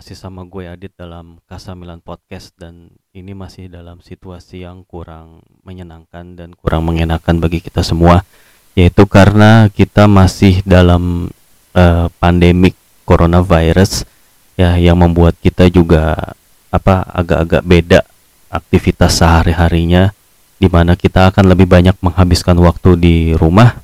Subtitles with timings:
[0.00, 6.40] Masih sama gue Adit dalam Kasamilan Podcast dan ini masih dalam situasi yang kurang menyenangkan
[6.40, 8.24] dan kurang mengenakan bagi kita semua
[8.72, 11.28] yaitu karena kita masih dalam
[11.76, 12.72] uh, pandemik
[13.04, 14.08] coronavirus
[14.56, 16.32] ya yang membuat kita juga
[16.72, 18.00] apa agak-agak beda
[18.48, 20.16] aktivitas sehari-harinya
[20.56, 23.76] di mana kita akan lebih banyak menghabiskan waktu di rumah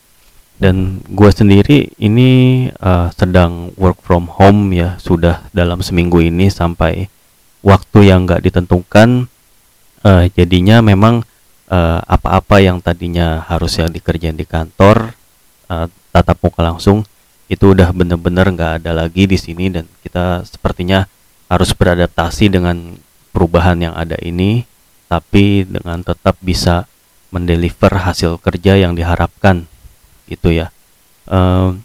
[0.56, 7.12] dan gue sendiri ini uh, sedang work from home ya sudah dalam seminggu ini sampai
[7.60, 9.29] waktu yang nggak ditentukan.
[10.07, 11.27] Uh, jadinya memang
[11.71, 15.12] uh, apa-apa yang tadinya harusnya dikerjain di kantor
[15.66, 17.02] uh, tatap muka langsung
[17.46, 21.07] itu udah bener-bener nggak ada lagi di sini dan kita sepertinya
[21.46, 22.99] harus beradaptasi dengan
[23.30, 24.66] perubahan yang ada ini
[25.07, 26.90] tapi dengan tetap bisa
[27.30, 29.66] mendeliver hasil kerja yang diharapkan
[30.27, 30.71] gitu ya.
[31.27, 31.79] Uh,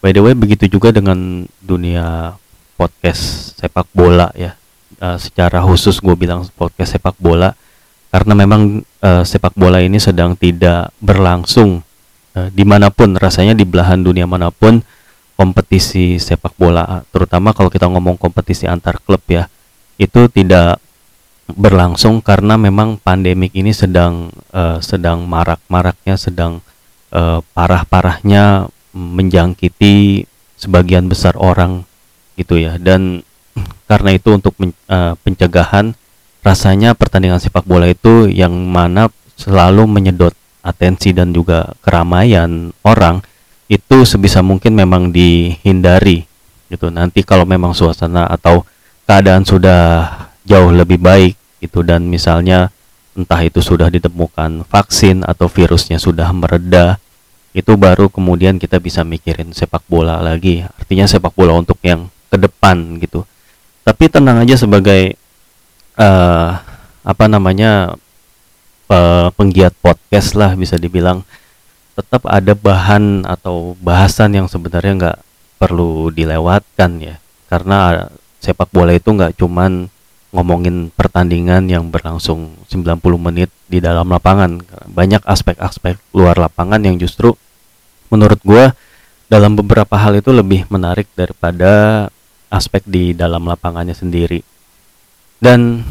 [0.00, 2.36] by the way begitu juga dengan dunia
[2.76, 4.56] podcast sepak bola ya.
[4.96, 7.52] Uh, secara khusus gue bilang podcast sepak bola
[8.08, 11.84] karena memang uh, sepak bola ini sedang tidak berlangsung
[12.32, 14.80] uh, di mana pun rasanya di belahan dunia mana pun
[15.36, 19.52] kompetisi sepak bola terutama kalau kita ngomong kompetisi antar klub ya
[20.00, 20.80] itu tidak
[21.52, 26.64] berlangsung karena memang pandemik ini sedang uh, sedang marak-maraknya sedang
[27.12, 30.24] uh, parah-parahnya menjangkiti
[30.56, 31.84] sebagian besar orang
[32.34, 32.80] gitu ya.
[32.80, 33.22] Dan
[33.90, 35.92] karena itu untuk men, uh, pencegahan
[36.46, 40.32] rasanya pertandingan sepak bola itu yang mana selalu menyedot
[40.62, 43.22] atensi dan juga keramaian orang
[43.66, 46.26] itu sebisa mungkin memang dihindari
[46.70, 46.90] gitu.
[46.90, 48.62] Nanti kalau memang suasana atau
[49.06, 50.10] keadaan sudah
[50.46, 52.70] jauh lebih baik itu dan misalnya
[53.16, 57.00] entah itu sudah ditemukan vaksin atau virusnya sudah mereda
[57.56, 60.60] itu baru kemudian kita bisa mikirin sepak bola lagi.
[60.76, 63.24] Artinya sepak bola untuk yang ke depan gitu.
[63.80, 65.16] Tapi tenang aja sebagai
[65.96, 66.60] uh,
[67.00, 67.96] apa namanya
[68.92, 71.24] uh, penggiat podcast lah bisa dibilang
[71.96, 75.18] tetap ada bahan atau bahasan yang sebenarnya nggak
[75.56, 77.16] perlu dilewatkan ya.
[77.48, 78.04] Karena
[78.44, 79.88] sepak bola itu nggak cuman
[80.36, 84.60] ngomongin pertandingan yang berlangsung 90 menit di dalam lapangan.
[84.92, 87.32] Banyak aspek-aspek luar lapangan yang justru
[88.12, 88.68] menurut gue
[89.32, 92.06] dalam beberapa hal itu lebih menarik daripada
[92.52, 94.44] aspek di dalam lapangannya sendiri.
[95.40, 95.82] Dan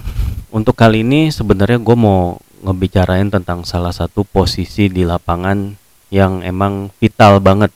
[0.54, 5.74] untuk kali ini sebenarnya gue mau ngebicarain tentang salah satu posisi di lapangan
[6.14, 7.70] yang emang vital banget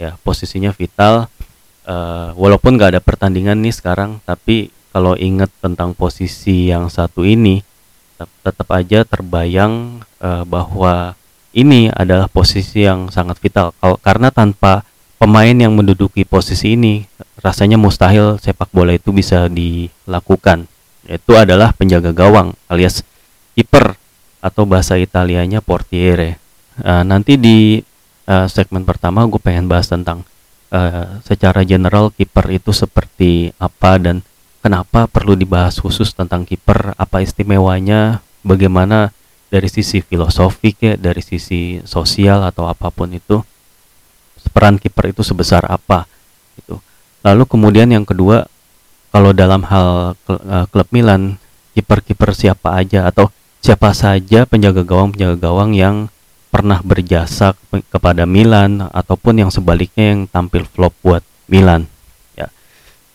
[0.00, 1.28] ya posisinya vital
[1.86, 7.66] uh, walaupun gak ada pertandingan nih sekarang tapi kalau inget tentang posisi yang satu ini
[8.46, 11.18] tetap aja terbayang uh, bahwa
[11.50, 13.74] ini adalah posisi yang sangat vital.
[13.82, 14.86] Kalau karena tanpa
[15.18, 17.02] pemain yang menduduki posisi ini
[17.42, 20.70] rasanya mustahil sepak bola itu bisa dilakukan.
[21.10, 23.02] Yaitu adalah penjaga gawang alias
[23.58, 23.98] kiper
[24.38, 26.38] atau bahasa Italianya portiere.
[26.78, 27.82] Uh, nanti di
[28.30, 30.22] uh, segmen pertama gue pengen bahas tentang
[30.70, 34.22] uh, secara general kiper itu seperti apa dan
[34.64, 39.12] kenapa perlu dibahas khusus tentang kiper, apa istimewanya, bagaimana
[39.52, 43.44] dari sisi filosofik ya, dari sisi sosial atau apa pun itu?
[44.56, 46.08] Peran kiper itu sebesar apa?
[46.56, 46.80] Itu.
[47.20, 48.48] Lalu kemudian yang kedua,
[49.12, 51.36] kalau dalam hal uh, klub Milan,
[51.76, 53.28] kiper-kiper siapa aja atau
[53.60, 56.08] siapa saja penjaga gawang penjaga gawang yang
[56.48, 57.56] pernah berjasa
[57.90, 61.90] kepada Milan ataupun yang sebaliknya yang tampil flop buat Milan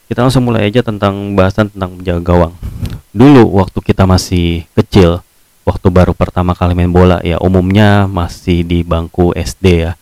[0.10, 2.54] kita langsung mulai aja tentang bahasan tentang penjaga gawang.
[3.14, 5.22] Dulu waktu kita masih kecil,
[5.70, 9.94] waktu baru pertama kali main bola ya umumnya masih di bangku SD ya.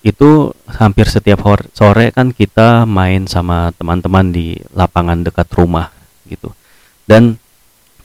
[0.00, 1.44] Itu hampir setiap
[1.76, 5.92] sore kan kita main sama teman-teman di lapangan dekat rumah
[6.24, 6.56] gitu.
[7.04, 7.36] Dan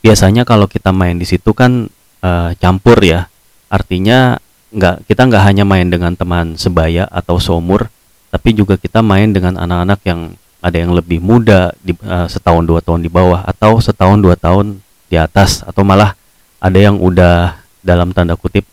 [0.04, 1.88] biasanya kalau kita main di situ kan
[2.20, 3.32] uh, campur ya.
[3.72, 4.36] Artinya
[4.76, 7.88] nggak kita nggak hanya main dengan teman sebaya atau seumur,
[8.36, 10.36] tapi juga kita main dengan anak-anak yang
[10.66, 14.82] ada yang lebih muda di uh, setahun dua tahun di bawah atau setahun dua tahun
[15.06, 16.18] di atas atau malah
[16.58, 18.66] ada yang udah dalam tanda kutip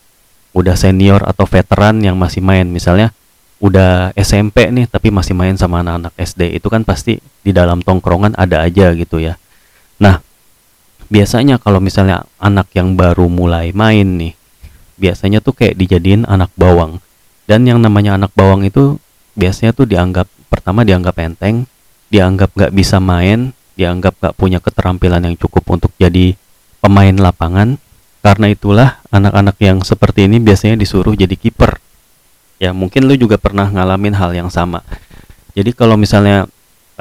[0.56, 2.64] udah senior atau veteran yang masih main.
[2.64, 3.12] Misalnya
[3.60, 8.32] udah SMP nih tapi masih main sama anak-anak SD itu kan pasti di dalam tongkrongan
[8.40, 9.36] ada aja gitu ya.
[10.00, 10.24] Nah
[11.12, 14.32] biasanya kalau misalnya anak yang baru mulai main nih
[14.96, 17.04] biasanya tuh kayak dijadiin anak bawang.
[17.44, 18.96] Dan yang namanya anak bawang itu
[19.36, 21.68] biasanya tuh dianggap pertama dianggap enteng
[22.12, 26.36] dianggap nggak bisa main, dianggap nggak punya keterampilan yang cukup untuk jadi
[26.84, 27.80] pemain lapangan.
[28.22, 31.80] Karena itulah anak-anak yang seperti ini biasanya disuruh jadi kiper.
[32.62, 34.86] Ya mungkin lu juga pernah ngalamin hal yang sama.
[35.58, 36.46] Jadi kalau misalnya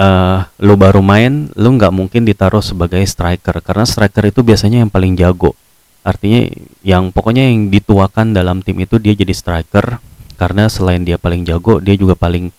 [0.01, 4.91] uh, lu baru main lu nggak mungkin ditaruh sebagai striker karena striker itu biasanya yang
[4.91, 5.53] paling jago
[6.01, 6.49] artinya
[6.81, 10.01] yang pokoknya yang dituakan dalam tim itu dia jadi striker
[10.39, 12.49] karena selain dia paling jago dia juga paling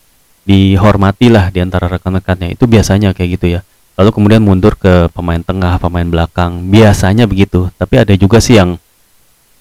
[0.43, 2.55] dihormati lah di antara rekan-rekannya.
[2.55, 3.61] Itu biasanya kayak gitu ya.
[3.99, 6.67] Lalu kemudian mundur ke pemain tengah pemain belakang.
[6.73, 7.71] Biasanya begitu.
[7.79, 8.81] Tapi ada juga sih yang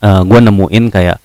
[0.01, 1.17] uh, eh, gue nemuin kayak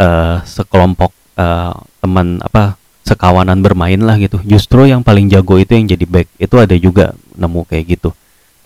[0.00, 2.74] uh, sekelompok uh, teman apa
[3.06, 4.42] sekawanan bermain lah gitu.
[4.42, 6.28] Justru yang paling jago itu yang jadi back.
[6.40, 8.10] Itu ada juga nemu kayak gitu.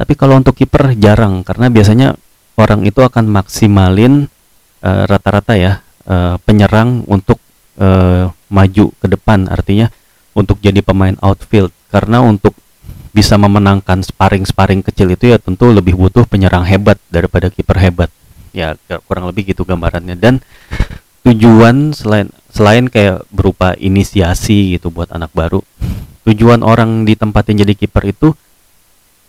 [0.00, 1.44] Tapi kalau untuk kiper jarang.
[1.44, 2.16] Karena biasanya
[2.56, 4.32] orang itu akan maksimalin
[4.80, 5.72] rata-rata uh, ya
[6.08, 7.36] uh, penyerang untuk
[7.76, 9.50] uh, maju ke depan.
[9.50, 9.92] Artinya
[10.40, 11.70] untuk jadi pemain outfield.
[11.92, 12.56] Karena untuk
[13.12, 18.10] bisa memenangkan sparring-sparring kecil itu ya tentu lebih butuh penyerang hebat daripada kiper hebat.
[18.56, 20.16] Ya kurang lebih gitu gambarannya.
[20.16, 20.40] Dan
[21.28, 25.60] tujuan selain selain kayak berupa inisiasi gitu buat anak baru
[26.24, 28.28] tujuan orang di tempat yang jadi kiper itu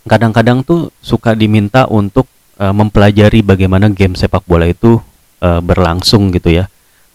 [0.04, 2.26] kadang-kadang tuh suka diminta untuk
[2.58, 4.98] uh, mempelajari bagaimana game sepak bola itu
[5.40, 6.64] uh, berlangsung gitu ya.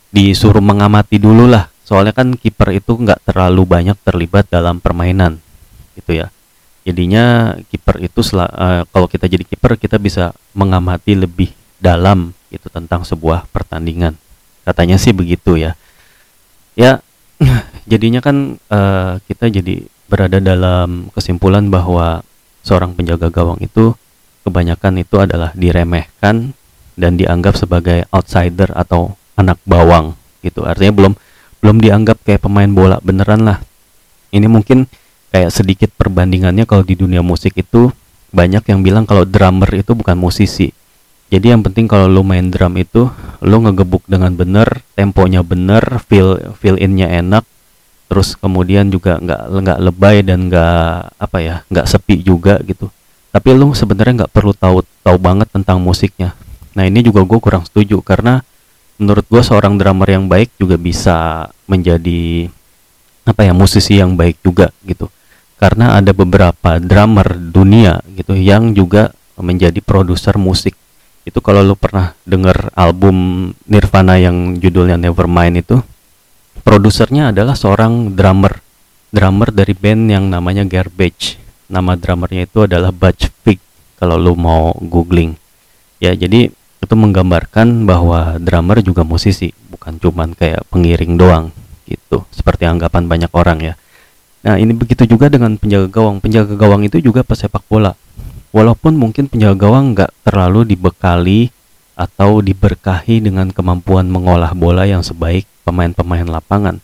[0.07, 5.39] Disuruh mengamati dulu lah soalnya kan kiper itu nggak terlalu banyak terlibat dalam permainan
[5.95, 6.27] gitu ya.
[6.83, 13.07] Jadinya kiper itu uh, kalau kita jadi kiper kita bisa mengamati lebih dalam itu tentang
[13.07, 14.19] sebuah pertandingan.
[14.67, 15.79] Katanya sih begitu ya.
[16.75, 16.99] Ya
[17.91, 22.19] jadinya kan uh, kita jadi berada dalam kesimpulan bahwa
[22.67, 23.95] seorang penjaga gawang itu
[24.43, 26.51] kebanyakan itu adalah diremehkan
[26.99, 30.63] dan dianggap sebagai outsider atau anak bawang gitu.
[30.67, 31.13] Artinya belum
[31.61, 33.59] belum dianggap kayak pemain bola beneran lah.
[34.31, 34.85] Ini mungkin
[35.31, 37.91] kayak sedikit perbandingannya kalau di dunia musik itu
[38.31, 40.71] banyak yang bilang kalau drummer itu bukan musisi.
[41.27, 43.11] Jadi yang penting kalau lo main drum itu
[43.43, 47.43] lo ngegebuk dengan bener temponya bener feel feel innya enak
[48.07, 52.87] terus kemudian juga nggak nggak lebay dan nggak apa ya nggak sepi juga gitu.
[53.35, 56.31] Tapi lo sebenarnya nggak perlu tahu tahu banget tentang musiknya.
[56.71, 58.39] Nah ini juga gue kurang setuju karena
[58.97, 62.49] menurut gue seorang drummer yang baik juga bisa menjadi
[63.27, 65.09] apa ya musisi yang baik juga gitu.
[65.57, 70.77] Karena ada beberapa drummer dunia gitu yang juga menjadi produser musik.
[71.25, 75.81] Itu kalau lu pernah denger album Nirvana yang judulnya Nevermind itu
[76.61, 78.61] produsernya adalah seorang drummer.
[79.07, 81.39] Drummer dari band yang namanya Garbage.
[81.67, 83.59] Nama drummernya itu adalah Butch Vig
[83.99, 85.35] kalau lu mau googling.
[85.97, 91.45] Ya jadi itu menggambarkan bahwa drummer juga musisi bukan cuman kayak pengiring doang
[91.89, 92.23] gitu.
[92.29, 93.73] Seperti anggapan banyak orang ya.
[94.45, 96.21] Nah ini begitu juga dengan penjaga gawang.
[96.21, 97.97] Penjaga gawang itu juga pesepak bola.
[98.53, 101.49] Walaupun mungkin penjaga gawang nggak terlalu dibekali
[101.97, 106.77] atau diberkahi dengan kemampuan mengolah bola yang sebaik pemain-pemain lapangan.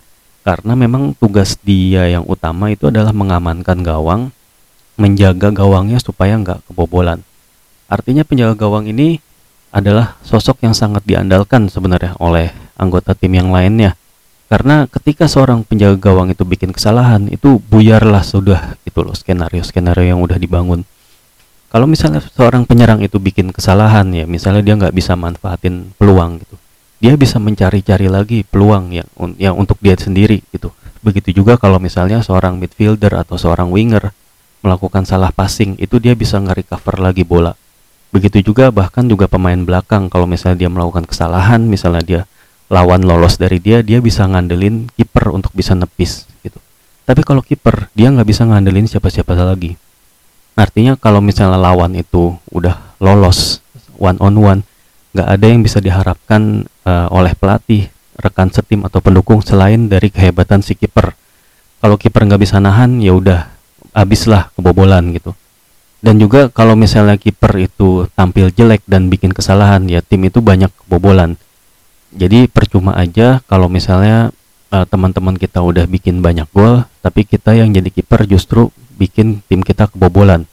[0.44, 4.34] Karena memang tugas dia yang utama itu adalah mengamankan gawang
[5.00, 7.24] menjaga gawangnya supaya nggak kebobolan.
[7.88, 9.22] Artinya penjaga gawang ini
[9.74, 13.98] adalah sosok yang sangat diandalkan sebenarnya oleh anggota tim yang lainnya.
[14.46, 20.13] Karena ketika seorang penjaga gawang itu bikin kesalahan itu buyarlah sudah itu loh skenario skenario
[20.13, 20.86] yang udah dibangun.
[21.74, 26.56] Kalau misalnya seorang penyerang itu bikin kesalahan ya misalnya dia nggak bisa manfaatin peluang gitu.
[27.01, 29.10] Dia bisa mencari-cari lagi peluang yang
[29.42, 30.70] yang untuk dia sendiri gitu.
[31.01, 34.13] Begitu juga kalau misalnya seorang midfielder atau seorang winger
[34.62, 37.58] melakukan salah passing itu dia bisa nge-recover lagi bola
[38.13, 42.22] begitu juga bahkan juga pemain belakang kalau misalnya dia melakukan kesalahan misalnya dia
[42.70, 46.62] lawan lolos dari dia dia bisa ngandelin kiper untuk bisa nepis gitu
[47.10, 49.74] tapi kalau kiper dia nggak bisa ngandelin siapa-siapa lagi
[50.53, 53.58] Artinya kalau misalnya lawan itu udah lolos
[53.98, 54.62] one on one,
[55.17, 57.89] nggak ada yang bisa diharapkan uh, oleh pelatih,
[58.22, 61.17] rekan setim atau pendukung selain dari kehebatan si kiper.
[61.82, 63.50] Kalau kiper nggak bisa nahan, ya udah
[63.98, 65.34] habislah kebobolan gitu.
[66.03, 70.67] Dan juga kalau misalnya kiper itu tampil jelek dan bikin kesalahan, ya tim itu banyak
[70.83, 71.39] kebobolan.
[72.12, 74.36] Jadi percuma aja kalau misalnya
[74.67, 78.67] uh, teman-teman kita udah bikin banyak gol, tapi kita yang jadi kiper justru
[79.00, 80.43] bikin tim kita kebobolan.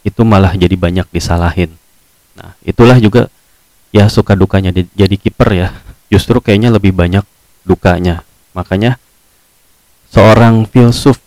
[0.00, 1.76] Itu malah jadi banyak disalahin.
[2.40, 3.28] Nah itulah juga
[3.92, 5.68] ya suka dukanya jadi kiper ya.
[6.12, 7.26] Justru kayaknya lebih banyak
[7.66, 8.22] dukanya.
[8.54, 8.96] Makanya
[10.08, 11.18] seorang filsuf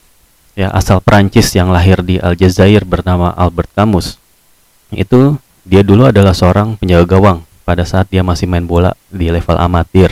[0.59, 4.19] ya asal Prancis yang lahir di Aljazair bernama Albert Camus.
[4.91, 9.55] Itu dia dulu adalah seorang penjaga gawang pada saat dia masih main bola di level
[9.55, 10.11] amatir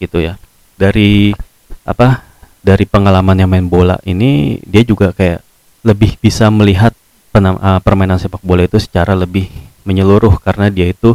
[0.00, 0.40] gitu ya.
[0.80, 1.36] Dari
[1.84, 2.24] apa
[2.64, 5.44] dari pengalamannya main bola ini dia juga kayak
[5.84, 6.96] lebih bisa melihat
[7.28, 9.52] penam, uh, permainan sepak bola itu secara lebih
[9.84, 11.12] menyeluruh karena dia itu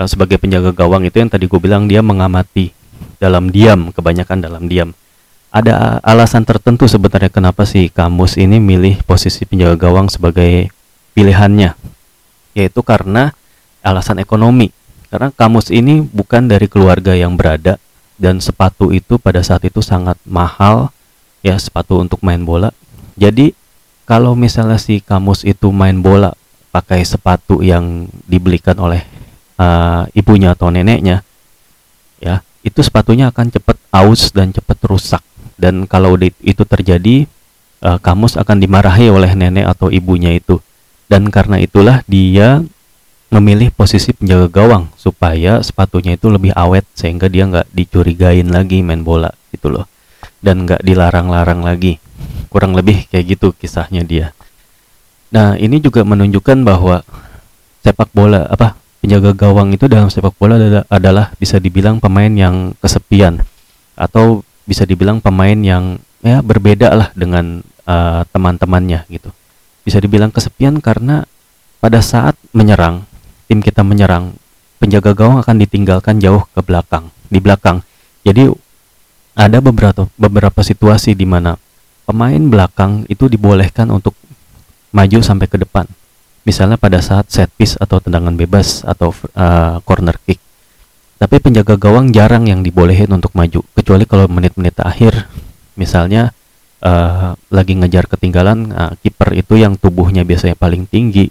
[0.00, 2.72] uh, sebagai penjaga gawang itu yang tadi gue bilang dia mengamati
[3.20, 4.96] dalam diam kebanyakan dalam diam
[5.54, 10.74] ada alasan tertentu sebenarnya kenapa si Kamus ini milih posisi penjaga gawang sebagai
[11.14, 11.78] pilihannya
[12.58, 13.30] yaitu karena
[13.86, 14.74] alasan ekonomi.
[15.14, 17.78] Karena Kamus ini bukan dari keluarga yang berada
[18.18, 20.90] dan sepatu itu pada saat itu sangat mahal
[21.46, 22.74] ya sepatu untuk main bola.
[23.14, 23.54] Jadi
[24.10, 26.34] kalau misalnya si Kamus itu main bola
[26.74, 29.06] pakai sepatu yang dibelikan oleh
[29.62, 31.22] uh, ibunya atau neneknya
[32.18, 35.22] ya itu sepatunya akan cepat aus dan cepat rusak
[35.54, 37.30] dan kalau itu terjadi
[37.84, 40.58] uh, kamus akan dimarahi oleh nenek atau ibunya itu.
[41.04, 42.64] Dan karena itulah dia
[43.28, 49.04] memilih posisi penjaga gawang supaya sepatunya itu lebih awet sehingga dia nggak dicurigain lagi main
[49.04, 49.84] bola gitu loh.
[50.40, 52.00] Dan nggak dilarang-larang lagi.
[52.48, 54.32] Kurang lebih kayak gitu kisahnya dia.
[55.34, 57.02] Nah ini juga menunjukkan bahwa
[57.84, 62.72] sepak bola apa penjaga gawang itu dalam sepak bola adalah, adalah bisa dibilang pemain yang
[62.80, 63.44] kesepian.
[63.98, 69.30] Atau bisa dibilang pemain yang ya berbeda lah dengan uh, teman-temannya gitu.
[69.84, 71.28] Bisa dibilang kesepian karena
[71.80, 73.04] pada saat menyerang,
[73.44, 74.32] tim kita menyerang,
[74.80, 77.84] penjaga gawang akan ditinggalkan jauh ke belakang, di belakang.
[78.24, 78.48] Jadi
[79.36, 81.60] ada beberapa beberapa situasi di mana
[82.08, 84.16] pemain belakang itu dibolehkan untuk
[84.96, 85.84] maju sampai ke depan.
[86.44, 90.43] Misalnya pada saat set piece atau tendangan bebas atau uh, corner kick
[91.18, 95.30] tapi penjaga gawang jarang yang dibolehin untuk maju kecuali kalau menit-menit akhir
[95.78, 96.34] misalnya
[96.84, 101.30] uh, lagi ngejar ketinggalan uh, kiper itu yang tubuhnya biasanya paling tinggi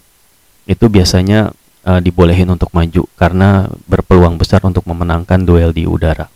[0.64, 1.52] itu biasanya
[1.84, 6.28] uh, dibolehin untuk maju karena berpeluang besar untuk memenangkan duel di udara.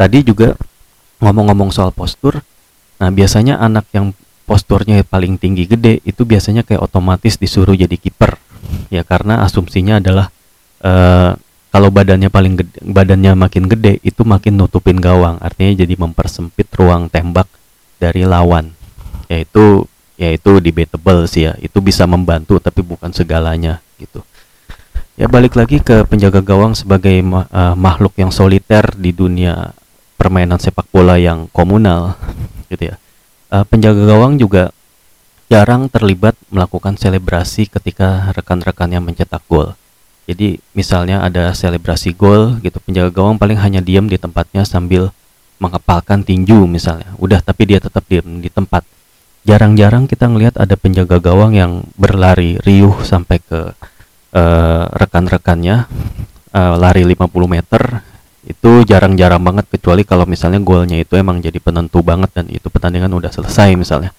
[0.00, 0.56] tadi juga
[1.22, 2.42] ngomong-ngomong soal postur,
[2.98, 4.10] nah biasanya anak yang
[4.42, 8.34] posturnya paling tinggi gede itu biasanya kayak otomatis disuruh jadi kiper
[8.90, 10.34] ya karena asumsinya adalah
[10.82, 11.38] uh,
[11.72, 15.40] kalau badannya paling gede, badannya makin gede itu makin nutupin gawang.
[15.40, 17.48] Artinya jadi mempersempit ruang tembak
[17.96, 18.76] dari lawan.
[19.32, 19.88] Yaitu
[20.20, 21.56] yaitu debatable sih ya.
[21.64, 24.20] Itu bisa membantu tapi bukan segalanya gitu.
[25.16, 29.72] Ya balik lagi ke penjaga gawang sebagai uh, makhluk yang soliter di dunia
[30.20, 32.20] permainan sepak bola yang komunal
[32.72, 33.00] gitu ya.
[33.48, 34.76] Uh, penjaga gawang juga
[35.48, 39.72] jarang terlibat melakukan selebrasi ketika rekan-rekannya mencetak gol
[40.26, 45.10] jadi misalnya ada selebrasi gol gitu, penjaga gawang paling hanya diam di tempatnya sambil
[45.58, 47.10] mengepalkan tinju misalnya.
[47.18, 48.86] Udah tapi dia tetap diam di tempat.
[49.42, 53.74] Jarang-jarang kita ngelihat ada penjaga gawang yang berlari riuh sampai ke
[54.34, 55.90] uh, rekan-rekannya
[56.54, 57.82] uh, lari 50 meter
[58.42, 63.14] itu jarang-jarang banget kecuali kalau misalnya golnya itu emang jadi penentu banget dan itu pertandingan
[63.14, 64.10] udah selesai misalnya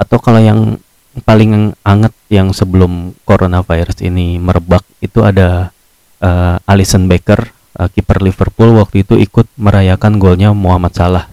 [0.00, 0.80] atau kalau yang
[1.26, 5.74] paling anget yang sebelum coronavirus ini merebak itu ada
[6.22, 11.26] uh, Alisson Becker uh, kiper Liverpool waktu itu ikut merayakan golnya Muhammad Salah.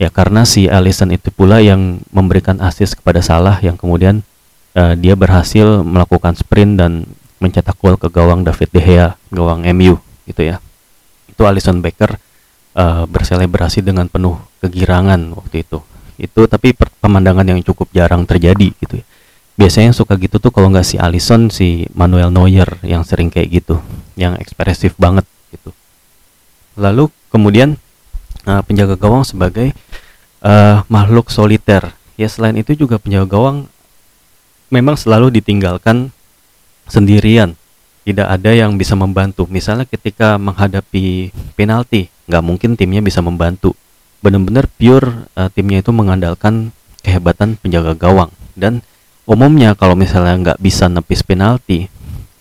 [0.00, 4.24] Ya karena si Alisson itu pula yang memberikan assist kepada Salah yang kemudian
[4.72, 7.04] uh, dia berhasil melakukan sprint dan
[7.36, 10.56] mencetak gol ke gawang David De Gea gawang MU gitu ya.
[11.28, 12.16] Itu Alisson Becker
[12.72, 15.84] uh, berselebrasi dengan penuh kegirangan waktu itu.
[16.16, 19.09] Itu tapi pemandangan yang cukup jarang terjadi gitu ya
[19.60, 23.60] biasanya yang suka gitu tuh kalau nggak si Alisson si Manuel Neuer yang sering kayak
[23.60, 23.76] gitu
[24.16, 25.76] yang ekspresif banget gitu.
[26.80, 27.76] Lalu kemudian
[28.48, 29.76] uh, penjaga gawang sebagai
[30.40, 31.92] uh, makhluk soliter.
[32.16, 33.68] Ya selain itu juga penjaga gawang
[34.72, 36.08] memang selalu ditinggalkan
[36.88, 37.52] sendirian.
[38.00, 39.44] Tidak ada yang bisa membantu.
[39.44, 43.76] Misalnya ketika menghadapi penalti nggak mungkin timnya bisa membantu.
[44.24, 46.72] Benar-benar pure uh, timnya itu mengandalkan
[47.04, 48.32] kehebatan penjaga gawang.
[48.56, 48.80] Dan
[49.30, 51.86] umumnya kalau misalnya nggak bisa nepis penalti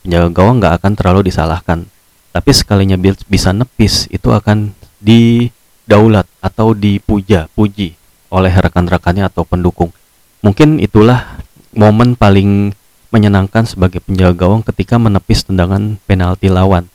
[0.01, 1.85] penjaga gawang nggak akan terlalu disalahkan.
[2.33, 2.97] Tapi sekalinya
[3.29, 7.93] bisa nepis itu akan didaulat atau dipuja puji
[8.33, 9.93] oleh rekan-rekannya atau pendukung.
[10.41, 11.41] Mungkin itulah
[11.77, 12.73] momen paling
[13.13, 16.89] menyenangkan sebagai penjaga gawang ketika menepis tendangan penalti lawan.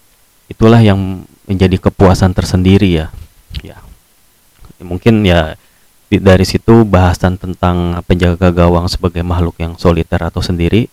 [0.51, 3.07] Itulah yang menjadi kepuasan tersendiri ya.
[3.63, 3.79] Ya.
[4.83, 5.55] Mungkin ya
[6.09, 10.89] di, dari situ bahasan tentang penjaga gawang sebagai makhluk yang soliter atau sendiri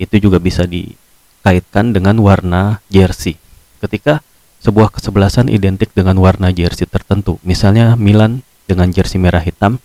[0.00, 3.36] itu juga bisa dikaitkan dengan warna jersey.
[3.82, 4.22] Ketika
[4.62, 9.82] sebuah kesebelasan identik dengan warna jersey tertentu, misalnya Milan dengan jersey merah hitam,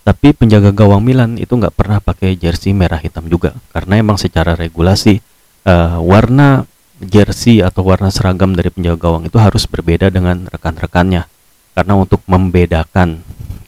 [0.00, 4.56] tapi penjaga gawang Milan itu nggak pernah pakai jersey merah hitam juga, karena emang secara
[4.56, 5.20] regulasi
[5.68, 6.64] uh, warna
[7.00, 11.28] jersey atau warna seragam dari penjaga gawang itu harus berbeda dengan rekan-rekannya,
[11.76, 13.20] karena untuk membedakan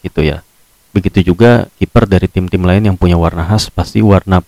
[0.05, 0.43] gitu ya.
[0.93, 4.45] Begitu juga kiper dari tim-tim lain yang punya warna khas pasti warna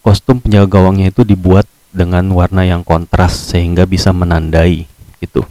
[0.00, 4.88] kostum penjaga gawangnya itu dibuat dengan warna yang kontras sehingga bisa menandai
[5.20, 5.44] gitu.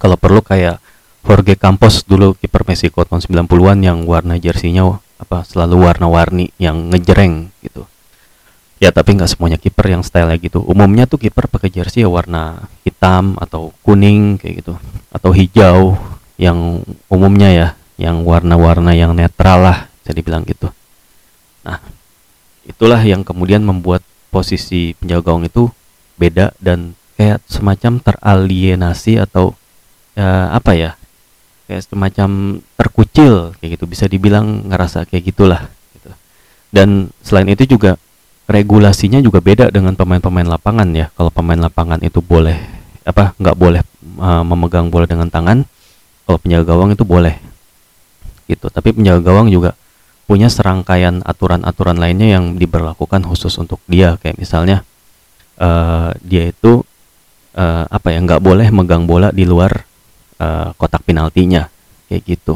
[0.00, 0.80] Kalau perlu kayak
[1.26, 7.52] Jorge Campos dulu kiper Meksiko tahun 90-an yang warna jersinya apa selalu warna-warni yang ngejreng
[7.60, 7.84] gitu.
[8.76, 10.60] Ya tapi nggak semuanya kiper yang style gitu.
[10.64, 14.74] Umumnya tuh kiper pakai jersey ya warna hitam atau kuning kayak gitu
[15.12, 15.96] atau hijau
[16.36, 20.70] yang umumnya ya yang warna-warna yang netral lah jadi bilang gitu.
[21.66, 21.82] Nah,
[22.62, 25.72] itulah yang kemudian membuat posisi penjaga gawang itu
[26.20, 29.56] beda dan kayak semacam teralienasi atau
[30.12, 30.90] ya, apa ya
[31.66, 35.62] kayak semacam terkucil kayak gitu bisa dibilang ngerasa kayak gitulah
[35.96, 36.10] gitu.
[36.70, 37.98] dan selain itu juga
[38.46, 42.60] regulasinya juga beda dengan pemain-pemain lapangan ya kalau pemain lapangan itu boleh
[43.02, 43.82] apa nggak boleh
[44.22, 45.66] uh, memegang bola dengan tangan
[46.26, 47.38] kalau penjaga gawang itu boleh
[48.46, 48.70] gitu.
[48.70, 49.74] Tapi penjaga gawang juga
[50.26, 54.18] punya serangkaian aturan-aturan lainnya yang diberlakukan khusus untuk dia.
[54.18, 54.76] Kayak misalnya
[55.62, 56.82] uh, dia itu
[57.54, 59.86] uh, apa ya nggak boleh megang bola di luar
[60.42, 61.70] uh, kotak penaltinya.
[62.10, 62.54] Kayak gitu.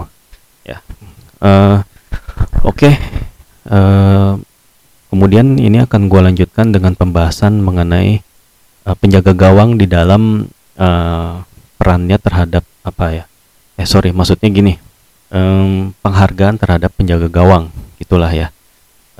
[0.66, 0.82] Ya.
[1.38, 1.82] Uh,
[2.66, 2.90] oke.
[2.90, 2.94] Okay.
[3.70, 4.34] uh,
[5.10, 8.22] kemudian ini akan gue lanjutkan dengan pembahasan mengenai
[8.86, 10.46] uh, penjaga gawang di dalam
[10.78, 11.42] uh,
[11.78, 13.24] perannya terhadap apa ya?
[13.78, 14.89] Eh sorry maksudnya gini
[15.30, 18.50] um, penghargaan terhadap penjaga gawang gitulah ya.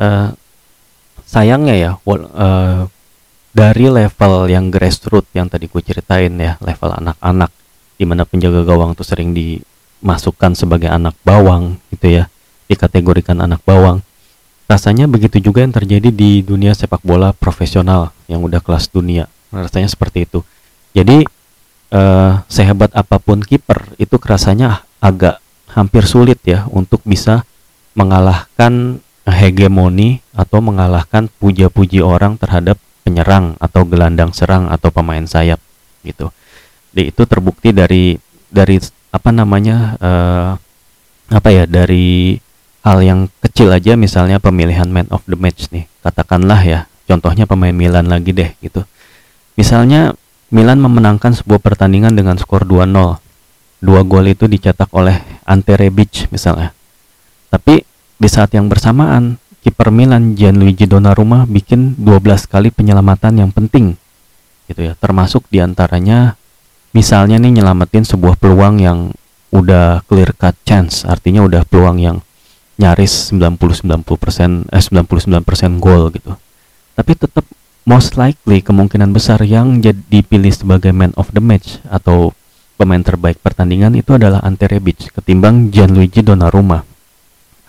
[0.01, 0.33] Uh,
[1.27, 2.89] sayangnya ya uh,
[3.51, 7.51] dari level yang grassroots yang tadi gue ceritain ya level anak-anak
[8.01, 12.25] di mana penjaga gawang tuh sering dimasukkan sebagai anak bawang gitu ya
[12.67, 14.01] dikategorikan anak bawang
[14.71, 19.91] rasanya begitu juga yang terjadi di dunia sepak bola profesional yang udah kelas dunia rasanya
[19.91, 20.47] seperti itu.
[20.95, 21.27] Jadi
[21.91, 25.43] eh, sehebat apa pun kiper itu rasanya agak
[25.75, 27.47] hampir sulit ya untuk bisa
[27.95, 35.59] mengalahkan hegemoni atau mengalahkan puja-puji orang terhadap penyerang atau gelandang serang atau pemain sayap
[36.03, 36.31] gitu.
[36.91, 38.19] Di itu terbukti dari
[38.51, 38.79] dari
[39.11, 40.51] apa namanya uh,
[41.31, 42.39] apa ya dari
[42.83, 47.75] hal yang kecil aja misalnya pemilihan man of the match nih katakanlah ya contohnya pemain
[47.75, 48.83] Milan lagi deh gitu.
[49.59, 50.15] Misalnya
[50.51, 53.30] Milan memenangkan sebuah pertandingan dengan skor 2-0
[53.81, 55.17] dua gol itu dicetak oleh
[55.49, 56.73] Ante Rebic misalnya.
[57.51, 57.83] Tapi
[58.21, 63.97] di saat yang bersamaan kiper Milan Gianluigi Donnarumma bikin 12 kali penyelamatan yang penting
[64.69, 64.93] gitu ya.
[64.95, 66.37] Termasuk di antaranya
[66.95, 68.99] misalnya nih nyelamatin sebuah peluang yang
[69.51, 71.03] udah clear cut chance.
[71.03, 72.17] Artinya udah peluang yang
[72.81, 76.33] nyaris 90-90% eh 99% gol gitu.
[76.97, 77.45] Tapi tetap
[77.85, 82.33] most likely kemungkinan besar yang jadi dipilih sebagai man of the match atau
[82.81, 86.81] pemain terbaik pertandingan itu adalah Ante Rebic ketimbang Gianluigi Donnarumma.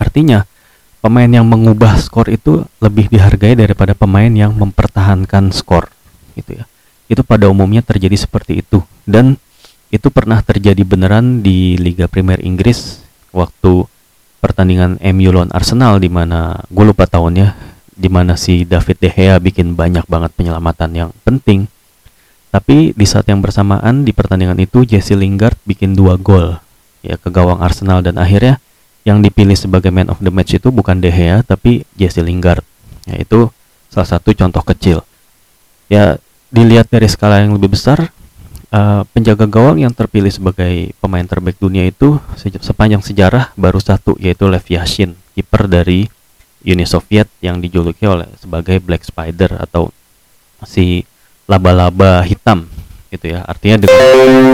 [0.00, 0.48] Artinya
[1.04, 5.92] pemain yang mengubah skor itu lebih dihargai daripada pemain yang mempertahankan skor
[6.32, 6.64] gitu ya.
[7.12, 8.80] Itu pada umumnya terjadi seperti itu.
[9.04, 9.36] Dan
[9.92, 13.04] itu pernah terjadi beneran di Liga Premier Inggris
[13.36, 13.84] waktu
[14.40, 17.52] pertandingan MU lawan Arsenal di mana gue lupa tahunnya
[17.92, 21.68] di mana si David De Gea bikin banyak banget penyelamatan yang penting
[22.52, 26.60] tapi di saat yang bersamaan di pertandingan itu Jesse Lingard bikin dua gol
[27.02, 28.62] ya ke gawang Arsenal dan akhirnya
[29.02, 32.62] yang dipilih sebagai man of the match itu bukan De Gea tapi Jesse Lingard.
[33.06, 33.50] Yaitu
[33.90, 35.02] salah satu contoh kecil.
[35.90, 36.22] Ya
[36.54, 38.14] dilihat dari skala yang lebih besar,
[38.70, 44.14] uh, penjaga gawang yang terpilih sebagai pemain terbaik dunia itu se sepanjang sejarah baru satu
[44.22, 46.06] yaitu Lev Yashin, kiper dari
[46.62, 49.90] Uni Soviet yang dijuluki oleh sebagai Black Spider atau
[50.62, 51.02] si
[51.46, 52.66] laba-laba hitam
[53.12, 53.44] gitu ya.
[53.44, 54.00] Artinya dengan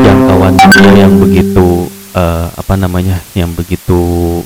[0.03, 0.55] jangkauan
[0.97, 3.21] yang begitu uh, apa namanya?
[3.37, 4.43] yang begitu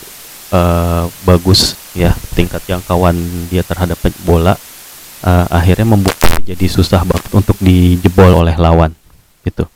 [0.53, 3.15] uh, bagus ya, tingkat jangkauan
[3.49, 4.57] dia terhadap bola
[5.23, 8.91] uh, akhirnya membuat jadi susah banget untuk dijebol oleh lawan
[9.47, 9.67] gitu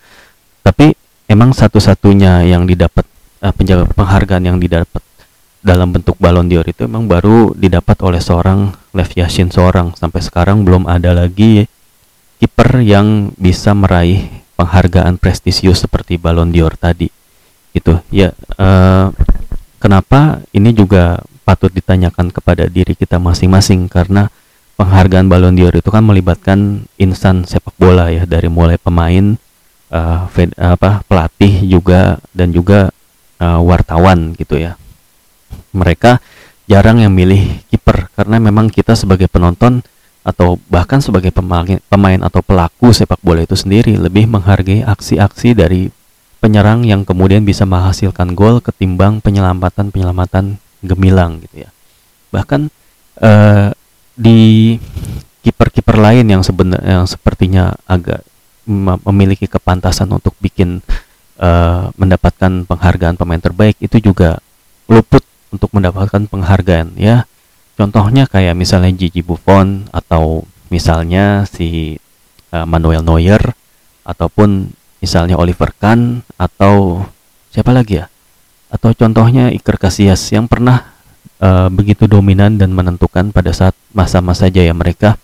[0.67, 0.95] tapi
[1.31, 3.07] emang satu-satunya yang didapat
[3.43, 5.03] uh, penjaga penghargaan yang didapat
[5.63, 10.63] dalam bentuk balon dior itu emang baru didapat oleh seorang Lev Yashin seorang sampai sekarang
[10.63, 11.67] belum ada lagi
[12.37, 17.09] kiper yang bisa meraih penghargaan prestisius seperti balon dior tadi.
[17.77, 18.01] Gitu.
[18.09, 19.13] Ya uh,
[19.81, 23.87] kenapa ini juga patut ditanyakan kepada diri kita masing-masing?
[23.87, 24.33] Karena
[24.77, 29.41] penghargaan Ballon d'Or itu kan melibatkan insan sepak bola ya dari mulai pemain
[29.89, 32.93] uh, fed, apa pelatih juga dan juga
[33.41, 34.77] uh, wartawan gitu ya.
[35.73, 36.21] Mereka
[36.69, 39.81] jarang yang milih kiper karena memang kita sebagai penonton
[40.27, 45.87] atau bahkan sebagai pemain, pemain atau pelaku sepak bola itu sendiri lebih menghargai aksi-aksi dari
[46.43, 51.71] penyerang yang kemudian bisa menghasilkan gol ketimbang penyelamatan-penyelamatan gemilang gitu ya.
[52.35, 52.61] Bahkan
[53.23, 53.71] uh,
[54.19, 54.75] di
[55.47, 58.27] kiper-kiper lain yang sebenarnya yang sepertinya agak
[59.07, 60.83] memiliki kepantasan untuk bikin
[61.39, 64.43] uh, mendapatkan penghargaan pemain terbaik itu juga
[64.91, 65.23] luput
[65.55, 67.31] untuk mendapatkan penghargaan ya
[67.77, 72.01] contohnya kayak misalnya Gigi Buffon atau misalnya si
[72.51, 73.55] uh, Manuel Neuer
[74.03, 77.05] ataupun misalnya Oliver Kahn atau
[77.53, 78.11] siapa lagi ya?
[78.73, 80.97] Atau contohnya Iker Casillas yang pernah
[81.39, 85.21] uh, begitu dominan dan menentukan pada saat masa-masa jaya mereka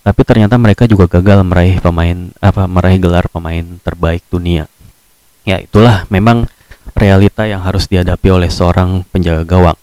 [0.00, 4.64] tapi ternyata mereka juga gagal meraih pemain apa meraih gelar pemain terbaik dunia.
[5.44, 6.48] Ya itulah memang
[6.96, 9.78] realita yang harus dihadapi oleh seorang penjaga gawang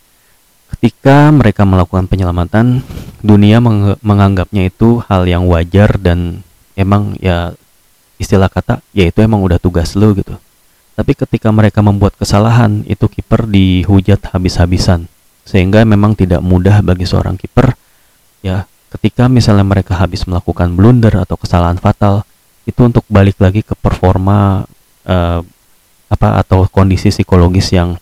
[0.77, 2.85] ketika mereka melakukan penyelamatan
[3.25, 6.45] dunia meng menganggapnya itu hal yang wajar dan
[6.77, 7.57] emang ya
[8.21, 10.37] istilah kata ya itu emang udah tugas lo gitu
[10.93, 15.09] tapi ketika mereka membuat kesalahan itu kiper dihujat habis-habisan
[15.49, 17.73] sehingga memang tidak mudah bagi seorang kiper
[18.45, 22.21] ya ketika misalnya mereka habis melakukan blunder atau kesalahan fatal
[22.67, 24.67] itu untuk balik lagi ke performa
[25.07, 25.39] uh,
[26.07, 27.95] apa atau kondisi psikologis yang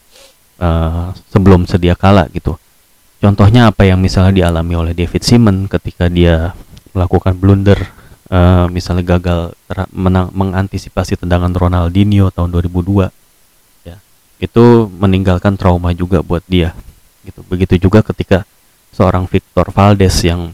[0.57, 2.57] uh, sebelum sedia kala gitu.
[3.25, 6.53] Contohnya apa yang misalnya dialami oleh David Simon ketika dia
[6.93, 7.89] melakukan blunder
[8.29, 9.57] uh, misalnya gagal
[9.89, 13.09] menang mengantisipasi tendangan Ronaldinho tahun 2002
[13.81, 13.97] ya.
[14.37, 16.77] Itu meninggalkan trauma juga buat dia
[17.25, 17.41] gitu.
[17.49, 18.45] Begitu juga ketika
[18.93, 20.53] seorang Victor Valdes yang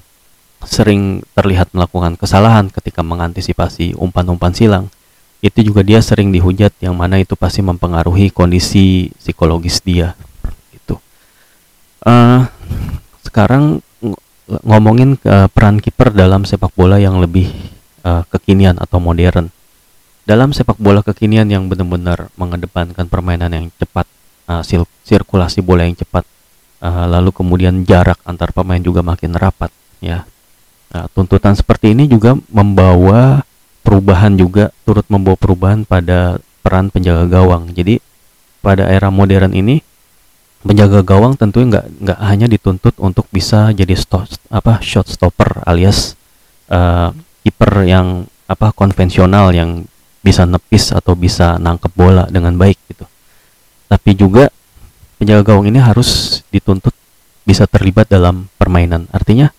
[0.63, 4.87] sering terlihat melakukan kesalahan ketika mengantisipasi umpan-umpan silang
[5.43, 10.15] itu juga dia sering dihujat yang mana itu pasti mempengaruhi kondisi psikologis dia
[12.05, 12.47] uh,
[13.25, 13.79] sekarang
[14.67, 17.47] ngomongin ke peran kiper dalam sepak bola yang lebih
[18.03, 19.47] uh, kekinian atau modern
[20.27, 24.05] dalam sepak bola kekinian yang benar-benar mengedepankan permainan yang cepat
[24.51, 24.61] uh,
[25.07, 26.27] sirkulasi bola yang cepat
[26.83, 29.71] uh, lalu kemudian jarak antar pemain juga makin rapat
[30.03, 30.27] ya
[30.91, 33.47] Nah, tuntutan seperti ini juga membawa
[33.81, 37.71] perubahan juga turut membawa perubahan pada peran penjaga gawang.
[37.71, 38.03] Jadi
[38.59, 39.79] pada era modern ini
[40.61, 46.13] penjaga gawang tentunya nggak nggak hanya dituntut untuk bisa jadi stop, apa shot stopper alias
[46.69, 47.09] uh,
[47.41, 49.85] kiper yang apa konvensional yang
[50.21, 53.05] bisa nepis atau bisa nangkep bola dengan baik gitu.
[53.89, 54.47] Tapi juga
[55.17, 56.93] penjaga gawang ini harus dituntut
[57.41, 59.09] bisa terlibat dalam permainan.
[59.09, 59.49] Artinya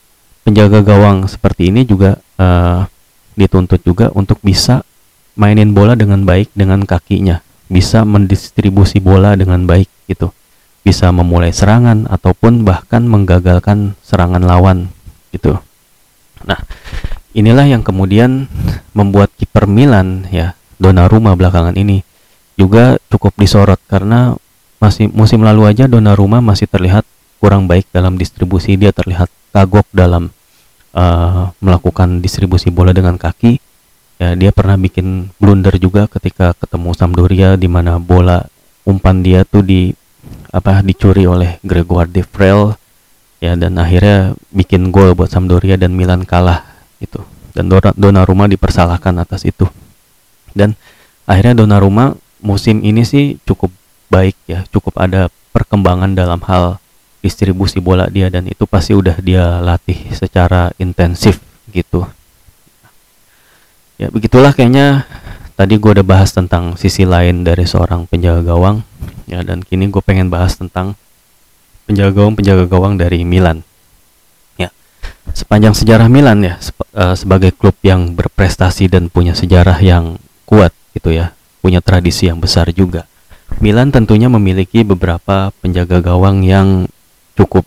[0.47, 2.87] penjaga gawang seperti ini juga uh,
[3.35, 4.87] dituntut juga untuk bisa
[5.35, 10.31] mainin bola dengan baik dengan kakinya, bisa mendistribusi bola dengan baik gitu.
[10.83, 14.91] Bisa memulai serangan ataupun bahkan menggagalkan serangan lawan
[15.31, 15.55] gitu.
[16.43, 16.59] Nah,
[17.33, 18.51] inilah yang kemudian
[18.91, 22.03] membuat kiper Milan ya, Donnarumma belakangan ini
[22.59, 24.35] juga cukup disorot karena
[24.83, 27.07] masih musim lalu aja Donnarumma masih terlihat
[27.39, 30.35] kurang baik dalam distribusi dia terlihat kagok dalam
[30.95, 33.59] uh, melakukan distribusi bola dengan kaki
[34.23, 38.47] ya dia pernah bikin blunder juga ketika ketemu Sampdoria di mana bola
[38.87, 39.95] umpan dia tuh di
[40.53, 42.77] apa dicuri oleh Gregor De Frel
[43.41, 46.63] ya dan akhirnya bikin gol buat Sampdoria dan Milan kalah
[47.01, 47.19] itu
[47.53, 49.69] dan Donnarumma dipersalahkan atas itu.
[50.53, 50.77] Dan
[51.29, 53.73] akhirnya Donnarumma musim ini sih cukup
[54.13, 56.77] baik ya cukup ada perkembangan dalam hal
[57.25, 62.05] distribusi bola dia dan itu pasti udah dia latih secara intensif gitu.
[63.97, 65.07] Ya begitulah kayaknya
[65.63, 68.83] tadi gue udah bahas tentang sisi lain dari seorang penjaga gawang.
[69.31, 70.99] Ya dan kini gue pengen bahas tentang
[71.87, 73.63] penjaga gawang penjaga gawang dari Milan.
[74.59, 74.75] Ya
[75.31, 80.75] sepanjang sejarah Milan ya se uh, sebagai klub yang berprestasi dan punya sejarah yang kuat
[80.99, 81.31] gitu ya
[81.63, 83.07] punya tradisi yang besar juga
[83.61, 86.89] Milan tentunya memiliki beberapa penjaga gawang yang
[87.37, 87.67] cukup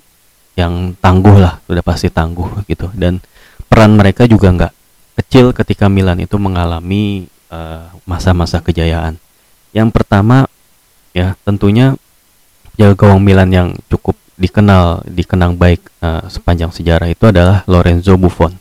[0.55, 2.89] yang tangguh lah sudah pasti tangguh gitu.
[2.95, 3.19] Dan
[3.67, 4.73] peran mereka juga nggak
[5.23, 7.34] kecil ketika Milan itu mengalami eh,
[8.05, 9.21] masa-masa uh, kejayaan.
[9.75, 10.47] Yang pertama
[11.15, 11.95] ya tentunya
[12.75, 18.51] jaga gawang Milan yang cukup dikenal dikenang baik uh, sepanjang sejarah itu adalah Lorenzo Buffon.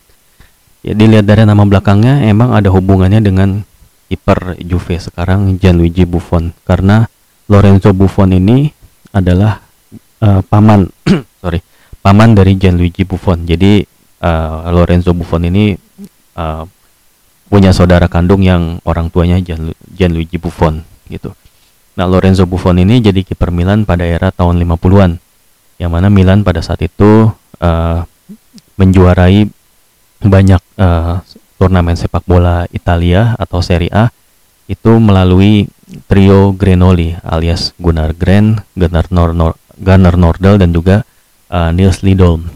[0.87, 3.67] Ya dilihat dari nama belakangnya emang ada hubungannya dengan
[4.07, 6.55] kiper Juve sekarang Gianluigi Buffon.
[6.63, 7.09] Karena
[7.51, 8.71] Lorenzo Buffon ini
[9.11, 9.59] adalah
[10.23, 10.87] uh, paman
[11.43, 11.59] sorry
[11.99, 13.43] paman dari Gianluigi Buffon.
[13.43, 13.83] Jadi
[14.23, 15.75] uh, Lorenzo Buffon ini
[16.39, 16.63] uh,
[17.55, 21.31] punya saudara kandung yang orang tuanya Gian, Gianluigi Buffon gitu
[21.95, 25.23] nah Lorenzo Buffon ini jadi kiper Milan pada era tahun 50-an
[25.79, 27.31] yang mana Milan pada saat itu
[27.63, 28.03] uh,
[28.75, 29.47] menjuarai
[30.19, 31.23] banyak uh,
[31.55, 34.11] turnamen sepak bola Italia atau Serie A
[34.67, 35.71] itu melalui
[36.11, 41.07] trio Grenoli alias Gunnar Gren, Gunnar Nor, Nor Gunnar Nordal dan juga
[41.53, 42.49] uh, Niels Lidolm.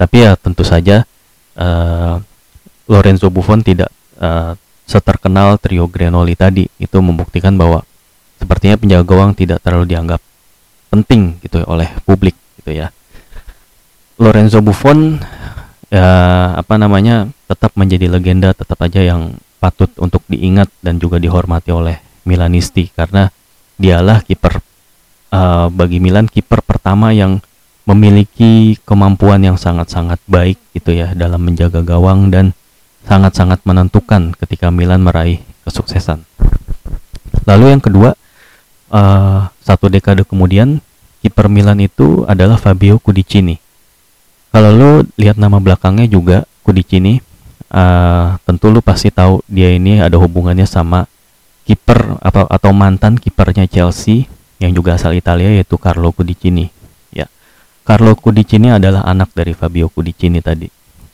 [0.00, 1.04] Tapi ya tentu saja
[1.58, 2.16] uh,
[2.86, 4.52] Lorenzo Buffon tidak uh,
[4.86, 6.64] seterkenal trio Grenoli tadi.
[6.80, 7.82] Itu membuktikan bahwa
[8.36, 10.20] sepertinya penjaga gawang tidak terlalu dianggap
[10.92, 12.92] penting gitu ya, oleh publik gitu ya.
[14.16, 15.20] Lorenzo Buffon
[15.92, 16.08] ya
[16.58, 22.02] apa namanya tetap menjadi legenda tetap aja yang patut untuk diingat dan juga dihormati oleh
[22.26, 23.30] Milanisti karena
[23.78, 24.58] dialah kiper
[25.30, 27.38] uh, bagi Milan kiper pertama yang
[27.86, 32.50] memiliki kemampuan yang sangat-sangat baik gitu ya dalam menjaga gawang dan
[33.06, 36.26] sangat-sangat menentukan ketika Milan meraih kesuksesan.
[37.46, 38.18] Lalu yang kedua,
[38.90, 40.82] uh, satu dekade kemudian
[41.22, 43.62] kiper Milan itu adalah Fabio Cudicini.
[44.50, 47.22] Kalau lo lihat nama belakangnya juga Cudicini,
[47.70, 51.06] uh, tentu lo pasti tahu dia ini ada hubungannya sama
[51.66, 54.26] kiper atau atau mantan kipernya Chelsea
[54.62, 56.70] yang juga asal Italia yaitu Carlo Cudicini.
[57.14, 57.30] Ya,
[57.86, 60.66] Carlo Cudicini adalah anak dari Fabio Cudicini tadi.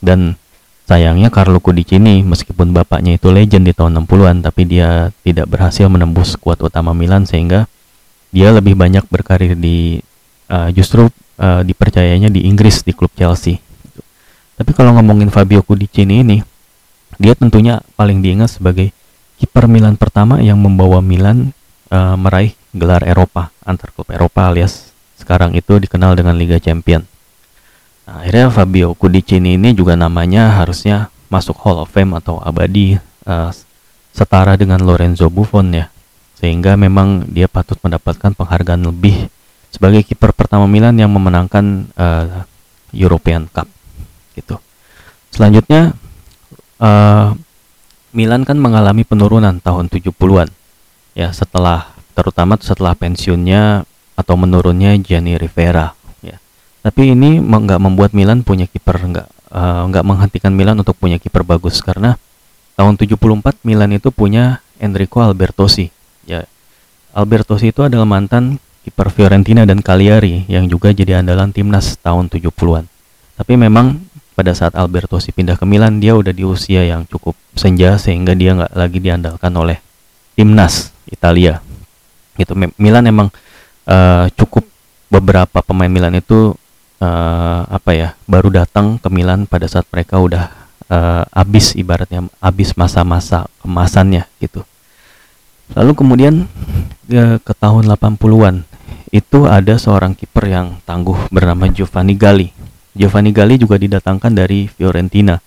[0.03, 0.35] Dan
[0.83, 6.35] sayangnya Carlo Cudicini meskipun bapaknya itu legend di tahun 60-an tapi dia tidak berhasil menembus
[6.35, 7.65] skuad utama Milan sehingga
[8.33, 10.01] dia lebih banyak berkarir di
[10.49, 13.61] uh, justru uh, dipercayanya di Inggris di klub Chelsea.
[14.57, 16.37] Tapi kalau ngomongin Fabio Cudicini ini,
[17.21, 18.89] dia tentunya paling diingat sebagai
[19.37, 21.53] kiper Milan pertama yang membawa Milan
[21.93, 27.05] uh, meraih gelar Eropa antar klub Eropa alias sekarang itu dikenal dengan Liga Champion.
[28.03, 33.49] Nah, akhirnya Fabio Cudicini ini juga namanya harusnya masuk Hall of Fame atau abadi uh,
[34.11, 35.87] setara dengan Lorenzo Buffon ya.
[36.37, 39.31] Sehingga memang dia patut mendapatkan penghargaan lebih
[39.71, 42.43] sebagai kiper pertama Milan yang memenangkan uh,
[42.93, 43.65] European Cup
[44.37, 44.61] gitu.
[45.33, 45.97] Selanjutnya
[46.77, 47.33] uh,
[48.13, 50.53] Milan kan mengalami penurunan tahun 70-an
[51.17, 55.97] ya setelah terutama setelah pensiunnya atau menurunnya Gianni Rivera.
[56.83, 61.79] Tapi ini nggak membuat Milan punya kiper nggak uh, menghentikan Milan untuk punya kiper bagus
[61.79, 62.19] karena
[62.75, 65.87] tahun 74 Milan itu punya Enrico Albertosi
[66.27, 66.43] ya.
[67.15, 72.83] Albertosi itu adalah mantan kiper Fiorentina dan Cagliari yang juga jadi andalan timnas tahun 70-an.
[73.39, 74.03] Tapi memang
[74.35, 78.57] pada saat Albertosi pindah ke Milan dia udah di usia yang cukup senja sehingga dia
[78.57, 79.77] nggak lagi diandalkan oleh
[80.35, 81.63] timnas Italia.
[82.35, 83.29] Gitu Milan emang
[83.87, 84.65] uh, cukup
[85.07, 86.57] beberapa pemain Milan itu
[87.03, 90.47] uh, apa ya baru datang ke Milan pada saat mereka udah
[90.87, 94.63] uh, habis ibaratnya habis masa-masa kemasannya gitu.
[95.75, 96.47] Lalu kemudian
[97.07, 98.63] ke, ke tahun 80-an
[99.11, 102.49] itu ada seorang kiper yang tangguh bernama Giovanni Galli.
[102.95, 105.41] Giovanni Galli juga didatangkan dari Fiorentina.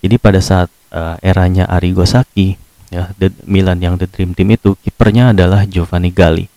[0.00, 2.56] Jadi pada saat uh, eranya Arrigo Sacchi
[2.90, 6.50] ya the Milan yang the dream team itu kipernya adalah Giovanni Galli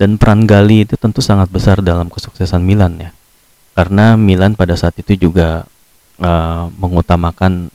[0.00, 3.10] dan peran Gali itu tentu sangat besar dalam kesuksesan Milan ya
[3.74, 5.66] karena Milan pada saat itu juga
[6.22, 7.68] uh, mengutamakan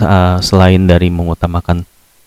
[0.00, 1.84] uh, selain dari mengutamakan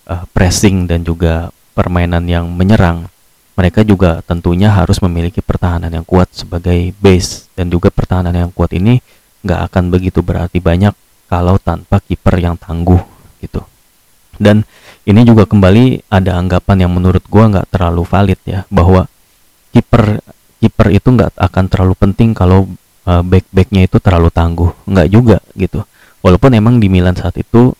[0.08, 3.10] uh, pressing dan juga permainan yang menyerang
[3.56, 7.48] mereka juga tentunya harus memiliki pertahanan yang kuat sebagai base.
[7.56, 9.00] Dan juga pertahanan yang kuat ini
[9.48, 10.92] nggak akan begitu berarti banyak
[11.32, 13.00] kalau tanpa kiper yang tangguh
[13.40, 13.64] gitu.
[14.36, 14.68] Dan
[15.08, 19.08] ini juga kembali ada anggapan yang menurut gua nggak terlalu valid ya bahwa
[19.72, 20.20] kiper
[20.60, 22.68] kiper itu nggak akan terlalu penting kalau
[23.08, 24.70] uh, back backnya itu terlalu tangguh.
[24.90, 25.82] Nggak juga gitu.
[26.26, 27.72] Walaupun emang di Milan saat itu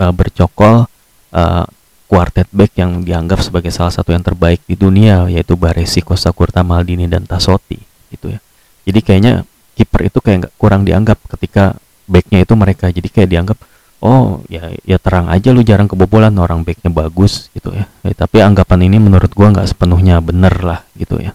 [0.00, 0.84] uh, bercokol
[1.32, 1.64] uh,
[2.04, 6.60] quartet back yang dianggap sebagai salah satu yang terbaik di dunia yaitu Baresi, Costa Curta,
[6.62, 7.80] Maldini dan Tassotti
[8.12, 8.38] gitu ya.
[8.84, 9.32] Jadi kayaknya
[9.74, 11.74] kiper itu kayak nggak kurang dianggap ketika
[12.06, 12.86] backnya itu mereka.
[12.92, 13.58] Jadi kayak dianggap
[14.04, 18.44] oh ya ya terang aja lu jarang kebobolan orang backnya bagus gitu ya, ya tapi
[18.44, 21.32] anggapan ini menurut gua nggak sepenuhnya bener lah gitu ya.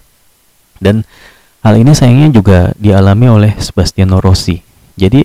[0.78, 1.02] Dan
[1.64, 4.60] hal ini sayangnya juga dialami oleh Sebastiano Rossi.
[4.96, 5.24] Jadi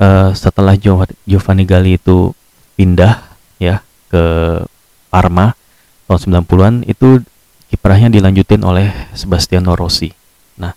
[0.00, 0.76] uh, setelah
[1.24, 2.32] Giovanni Galli itu
[2.76, 3.20] pindah
[3.60, 4.24] ya ke
[5.12, 5.52] Parma
[6.08, 7.22] tahun 90-an itu
[7.70, 10.10] kiprahnya dilanjutin oleh Sebastiano Rossi.
[10.58, 10.74] Nah,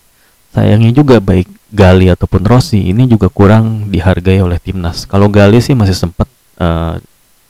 [0.53, 5.09] sayangnya juga baik Gali ataupun Rossi ini juga kurang dihargai oleh timnas.
[5.09, 6.29] Kalau Gali sih masih sempat
[6.61, 7.01] uh,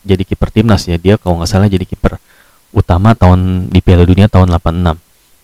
[0.08, 0.96] jadi kiper timnas ya.
[0.96, 2.15] Dia kalau nggak salah jadi kiper
[2.72, 5.02] utama tahun di Piala Dunia tahun 86.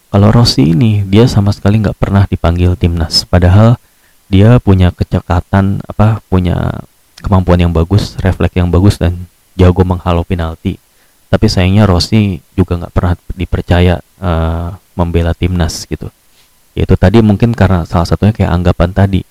[0.09, 3.77] Kalau Rossi ini dia sama sekali nggak pernah dipanggil timnas, padahal
[4.25, 6.81] dia punya kecekatan apa punya
[7.21, 10.81] kemampuan yang bagus, refleks yang bagus dan jago menghalau penalti.
[11.29, 16.09] Tapi sayangnya Rossi juga nggak pernah dipercaya uh, membela timnas gitu.
[16.73, 19.21] Yaitu tadi mungkin karena salah satunya kayak anggapan tadi.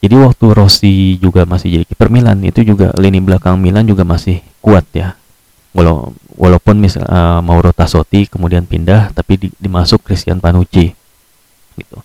[0.00, 4.40] Jadi waktu Rossi juga masih jadi kiper Milan itu juga lini belakang Milan juga masih
[4.64, 5.16] kuat ya
[5.76, 10.92] walau walaupun misal uh, Mauro Tassotti kemudian pindah tapi di, dimasuk Christian Panucci
[11.76, 11.98] gitu.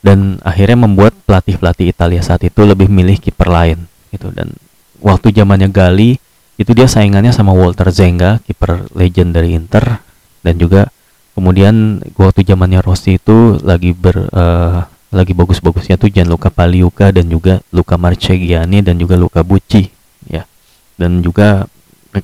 [0.00, 4.32] Dan akhirnya membuat pelatih-pelatih Italia saat itu lebih milih kiper lain gitu.
[4.32, 4.56] Dan
[5.04, 6.16] waktu zamannya Gali
[6.56, 10.00] itu dia saingannya sama Walter Zenga kiper legend dari Inter.
[10.40, 10.88] Dan juga
[11.36, 17.60] kemudian waktu zamannya Rossi itu lagi ber uh, lagi bagus-bagusnya tuh Gianluca Paliuca dan juga
[17.74, 19.84] Luca Marchegiani dan juga Luca Bucci
[20.32, 20.48] ya.
[20.96, 21.68] Dan juga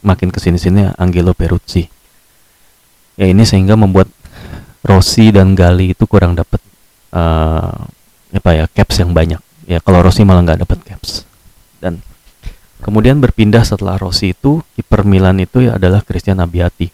[0.02, 1.86] makin ke sini-sini Angelo Peruzzi.
[3.16, 4.12] Ya ini sehingga membuat
[4.86, 6.62] Rossi dan Gali itu kurang dapat
[7.10, 7.74] uh,
[8.30, 9.40] apa ya caps yang banyak.
[9.66, 11.26] Ya kalau Rossi malah nggak dapat caps.
[11.82, 12.04] Dan
[12.84, 16.92] kemudian berpindah setelah Rossi itu kiper Milan itu ya adalah Christian Abbiati.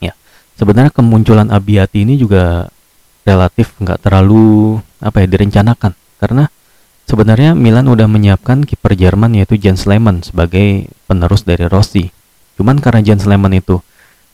[0.00, 0.16] Ya
[0.56, 2.72] sebenarnya kemunculan Abbiati ini juga
[3.24, 5.92] relatif nggak terlalu apa ya direncanakan.
[6.16, 6.48] Karena
[7.04, 12.10] sebenarnya Milan udah menyiapkan kiper Jerman yaitu Jens Lehmann sebagai penerus dari Rossi.
[12.56, 13.80] Cuman karena Jens Lehmann itu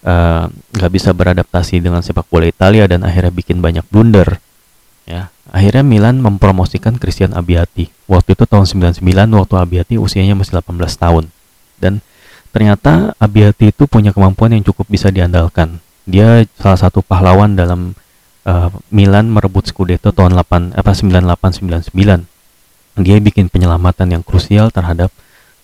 [0.07, 4.39] eh, nggak uh, bisa beradaptasi dengan sepak bola Italia dan akhirnya bikin banyak blunder
[5.05, 5.29] ya.
[5.51, 9.03] Akhirnya Milan mempromosikan Christian Abbiati waktu itu tahun 99
[9.35, 11.27] waktu Abbiati usianya masih 18 tahun.
[11.83, 11.99] Dan
[12.55, 15.83] ternyata Abbiati itu punya kemampuan yang cukup bisa diandalkan.
[16.07, 17.99] Dia salah satu pahlawan dalam
[18.47, 22.30] uh, Milan merebut Scudetto tahun 8 apa 98 99
[22.99, 25.15] dia bikin penyelamatan yang krusial terhadap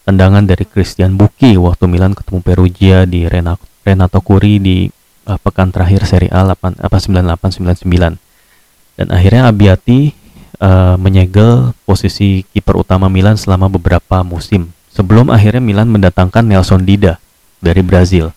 [0.07, 4.87] tendangan dari Christian Buki waktu Milan ketemu Perugia di Renato, Curi di
[5.27, 7.91] uh, pekan terakhir Serie A 8 apa 98 99
[8.97, 10.15] dan akhirnya Abiati
[10.63, 14.73] uh, menyegel posisi kiper utama Milan selama beberapa musim.
[14.95, 17.21] Sebelum akhirnya Milan mendatangkan Nelson Dida
[17.61, 18.33] dari Brazil.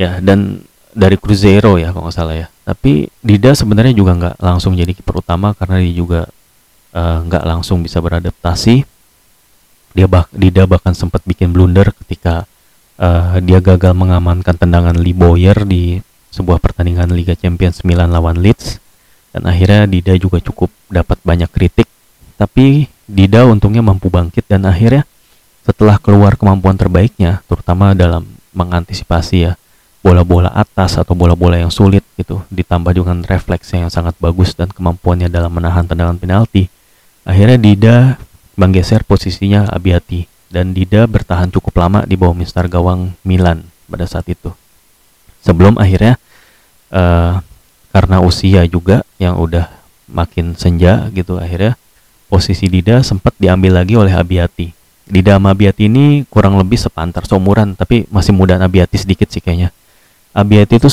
[0.00, 0.64] Ya dan
[0.96, 2.46] dari Cruzeiro ya kalau nggak salah ya.
[2.64, 6.20] Tapi Dida sebenarnya juga nggak langsung jadi kiper utama karena dia juga
[6.94, 8.86] uh, nggak langsung bisa beradaptasi.
[9.90, 12.46] Dia bah Dida bahkan sempat bikin blunder ketika
[12.98, 15.98] uh, dia gagal mengamankan tendangan Lee Boyer di
[16.30, 18.78] sebuah pertandingan Liga Champions Milan lawan Leeds.
[19.30, 21.86] Dan akhirnya Dida juga cukup dapat banyak kritik.
[22.38, 25.06] Tapi Dida untungnya mampu bangkit dan akhirnya
[25.66, 28.24] setelah keluar kemampuan terbaiknya terutama dalam
[28.56, 29.52] mengantisipasi ya
[30.00, 35.28] bola-bola atas atau bola-bola yang sulit gitu ditambah dengan refleks yang sangat bagus dan kemampuannya
[35.28, 36.72] dalam menahan tendangan penalti
[37.24, 37.96] akhirnya Dida
[38.56, 44.26] menggeser posisinya Abiati dan Dida bertahan cukup lama di bawah mister gawang Milan pada saat
[44.28, 44.52] itu
[45.40, 46.20] sebelum akhirnya
[46.92, 47.40] uh,
[47.90, 49.66] karena usia juga yang udah
[50.10, 51.74] makin senja gitu akhirnya
[52.30, 54.70] posisi Dida sempat diambil lagi oleh Abiati.
[55.10, 59.74] Dida sama Abiati ini kurang lebih sepantar seumuran tapi masih muda Abiati sedikit sih kayaknya.
[60.30, 60.86] Abiati itu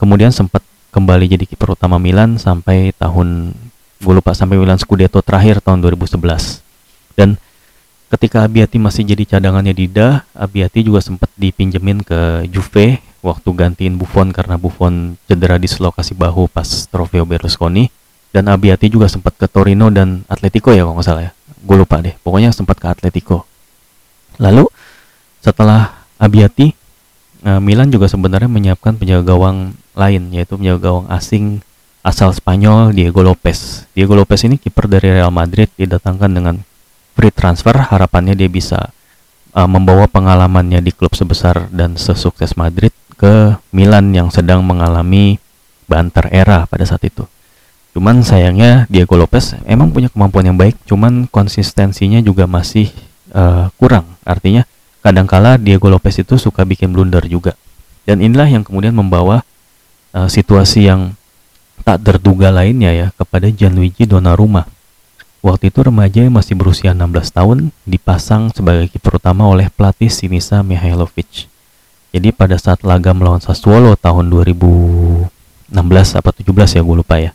[0.00, 3.52] kemudian sempat kembali jadi kiper utama Milan sampai tahun
[3.98, 6.62] gue lupa sampai Milan Scudetto terakhir tahun 2011.
[7.18, 7.34] Dan
[8.14, 14.30] ketika Abiati masih jadi cadangannya Dida, Abiati juga sempat dipinjemin ke Juve waktu gantiin Buffon
[14.30, 17.90] karena Buffon cedera dislokasi bahu pas Trofeo Berlusconi.
[18.30, 21.32] Dan Abiati juga sempat ke Torino dan Atletico ya kalau nggak salah ya.
[21.64, 22.14] Gue lupa deh.
[22.22, 23.48] Pokoknya sempat ke Atletico.
[24.38, 24.68] Lalu
[25.42, 26.70] setelah Abiati
[27.42, 31.64] eh, Milan juga sebenarnya menyiapkan penjaga gawang lain yaitu penjaga gawang asing
[32.08, 36.56] asal Spanyol Diego Lopez Diego Lopez ini kiper dari Real Madrid didatangkan dengan
[37.12, 38.88] free transfer harapannya dia bisa
[39.52, 45.42] uh, membawa pengalamannya di klub sebesar dan sesukses Madrid ke Milan yang sedang mengalami
[45.90, 47.26] banter era pada saat itu.
[47.96, 52.94] Cuman sayangnya Diego Lopez emang punya kemampuan yang baik, cuman konsistensinya juga masih
[53.34, 54.06] uh, kurang.
[54.22, 54.62] Artinya
[55.02, 57.58] kadangkala Diego Lopez itu suka bikin blunder juga.
[58.06, 59.42] Dan inilah yang kemudian membawa
[60.14, 61.17] uh, situasi yang
[61.88, 64.68] tak terduga lainnya ya kepada Gianluigi Donnarumma.
[65.40, 70.60] Waktu itu remaja yang masih berusia 16 tahun dipasang sebagai kiper utama oleh pelatih Sinisa
[70.60, 71.48] Mihailovic.
[72.12, 75.72] Jadi pada saat laga melawan Sassuolo tahun 2016
[76.20, 77.32] apa 17 ya gue lupa ya.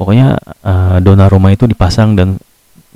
[0.00, 2.40] Pokoknya uh, Donnarumma itu dipasang dan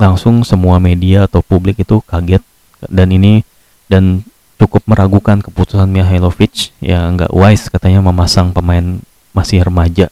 [0.00, 2.40] langsung semua media atau publik itu kaget
[2.88, 3.44] dan ini
[3.92, 4.24] dan
[4.56, 8.96] cukup meragukan keputusan Mihailovic yang nggak wise katanya memasang pemain
[9.36, 10.08] masih remaja.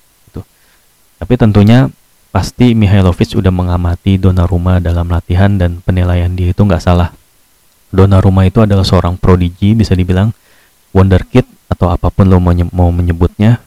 [1.19, 1.89] Tapi tentunya
[2.35, 7.15] pasti Mihailovic udah mengamati Donnarumma dalam latihan dan penilaian dia itu nggak salah.
[7.95, 10.35] Donnarumma itu adalah seorang prodigi bisa dibilang
[10.91, 12.39] wonderkid atau apa pun lo
[12.71, 13.59] mau menyebutnya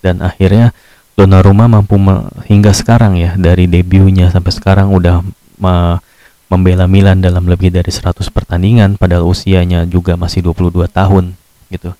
[0.00, 0.72] dan akhirnya
[1.12, 2.00] Donnarumma mampu
[2.48, 5.20] hingga sekarang ya dari debutnya sampai sekarang udah
[5.60, 6.00] me
[6.48, 11.32] membela Milan dalam lebih dari 100 pertandingan padahal usianya juga masih 22 tahun
[11.72, 11.96] gitu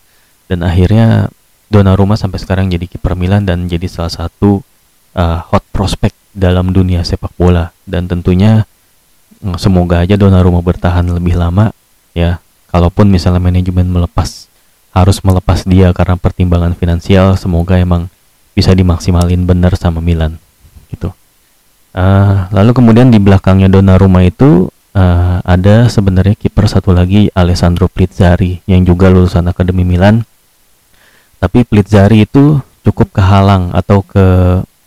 [0.49, 1.33] dan akhirnya
[1.73, 4.61] Donnarumma sampai sekarang jadi kiper Milan dan jadi salah satu
[5.17, 7.73] uh, hot prospect dalam dunia sepak bola.
[7.85, 8.65] Dan tentunya
[9.41, 11.73] mm, semoga aja Donnarumma bertahan lebih lama
[12.17, 12.41] ya.
[12.73, 14.49] Kalaupun misalnya manajemen melepas
[14.93, 18.13] harus melepas dia karena pertimbangan finansial semoga emang
[18.53, 20.37] bisa dimaksimalin benar sama Milan
[20.93, 21.13] gitu.
[21.93, 28.61] Uh, lalu kemudian di belakangnya Donnarumma itu uh, ada sebenarnya kiper satu lagi Alessandro Plizzari
[28.69, 30.25] yang juga lulusan Akademi Milan.
[31.41, 34.25] Tapi Plizzari itu cukup kehalang atau ke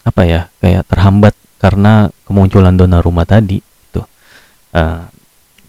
[0.06, 4.02] apa ya kayak terhambat karena kemunculan Donnarumma tadi itu
[4.78, 5.10] uh,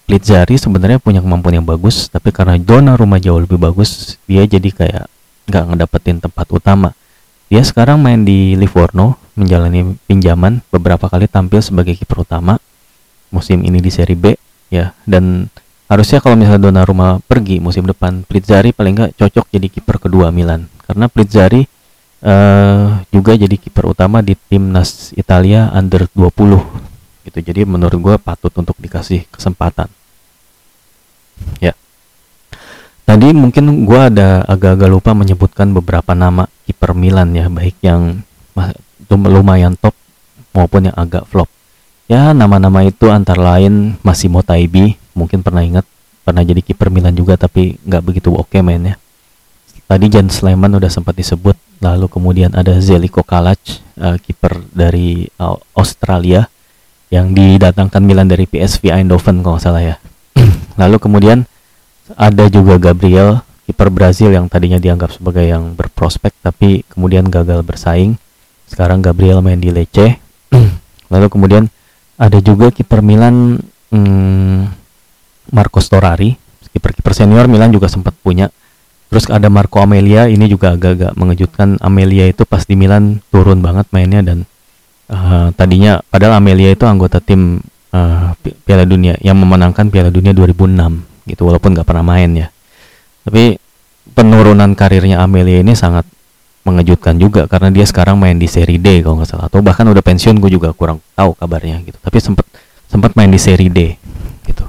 [0.06, 5.06] Plitzari sebenarnya punya kemampuan yang bagus tapi karena Donnarumma jauh lebih bagus dia jadi kayak
[5.46, 6.90] nggak ngedapetin tempat utama.
[7.46, 12.58] Dia sekarang main di Livorno menjalani pinjaman beberapa kali tampil sebagai kiper utama
[13.30, 14.34] musim ini di Serie B
[14.70, 14.90] ya.
[15.06, 15.46] Dan
[15.86, 20.66] harusnya kalau misalnya Donnarumma pergi musim depan Plitzari paling nggak cocok jadi kiper kedua Milan.
[20.82, 21.62] Karena Plitzari
[22.26, 27.38] uh, juga jadi kiper utama di timnas Italia under 20 gitu.
[27.38, 29.86] Jadi menurut gue patut untuk dikasih kesempatan.
[31.62, 31.72] Ya.
[33.06, 38.26] Tadi mungkin gue ada agak-agak lupa menyebutkan beberapa nama kiper Milan ya baik yang
[39.10, 39.94] lumayan top
[40.50, 41.46] maupun yang agak flop.
[42.10, 45.86] Ya nama-nama itu antara lain Massimo Taibi mungkin pernah ingat
[46.26, 48.98] pernah jadi kiper Milan juga tapi nggak begitu oke okay mainnya
[49.86, 53.58] tadi Jan Sleman udah sempat disebut lalu kemudian ada Zeliko Kalac
[54.00, 56.46] uh, kiper dari uh, Australia
[57.10, 59.96] yang didatangkan Milan dari PSV Eindhoven kalau nggak salah ya.
[60.80, 61.46] Lalu kemudian
[62.18, 68.18] ada juga Gabriel kiper Brazil yang tadinya dianggap sebagai yang berprospek tapi kemudian gagal bersaing.
[68.66, 70.18] Sekarang Gabriel main di Lecce.
[71.12, 71.70] Lalu kemudian
[72.18, 73.62] ada juga kiper Milan
[73.94, 74.58] hmm,
[75.54, 76.34] Marco Storari
[76.76, 78.52] kiper-kiper senior Milan juga sempat punya
[79.08, 81.78] terus ada Marco Amelia ini juga agak-agak mengejutkan.
[81.82, 84.44] Amelia itu pas di Milan turun banget mainnya dan
[85.10, 87.62] uh, tadinya padahal Amelia itu anggota tim
[87.94, 88.34] uh,
[88.66, 92.48] Piala Dunia yang memenangkan Piala Dunia 2006 gitu walaupun nggak pernah main ya.
[93.26, 93.58] Tapi
[94.14, 96.06] penurunan karirnya Amelia ini sangat
[96.66, 99.46] mengejutkan juga karena dia sekarang main di Serie D kalau nggak salah.
[99.46, 101.98] Atau bahkan udah pensiun gue juga kurang tahu kabarnya gitu.
[101.98, 102.46] Tapi sempat
[102.86, 103.94] sempat main di Serie D
[104.46, 104.66] gitu.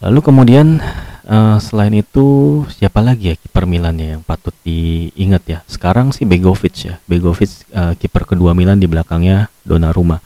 [0.00, 0.80] Lalu kemudian
[1.26, 2.26] uh, selain itu
[2.72, 5.58] siapa lagi ya kiper Milan ya yang patut diingat ya?
[5.70, 6.94] Sekarang sih Begovic ya.
[7.06, 10.18] Begovic uh, kiper kedua Milan di belakangnya Donnarumma.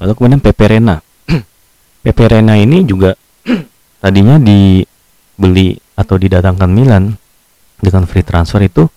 [0.00, 1.00] Lalu kemudian Pepe Reina.
[2.04, 3.16] Pepe Reina ini juga
[4.02, 7.12] tadinya dibeli atau didatangkan Milan
[7.82, 8.88] dengan free transfer itu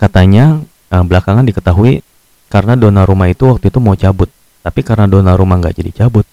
[0.00, 0.58] katanya
[0.90, 2.02] uh, belakangan diketahui
[2.50, 4.28] karena Donnarumma itu waktu itu mau cabut.
[4.62, 6.26] Tapi karena Donnarumma nggak jadi cabut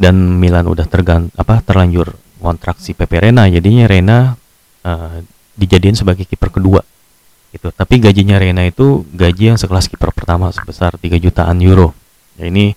[0.00, 4.18] dan Milan udah tergant apa terlanjur kontrak si Pepe Rena jadinya Rena
[4.82, 5.20] uh,
[5.60, 6.80] dijadiin sebagai kiper kedua
[7.52, 7.68] gitu.
[7.74, 11.92] Tapi gajinya Rena itu gaji yang sekelas kiper pertama sebesar 3 jutaan euro.
[12.38, 12.72] Ya ini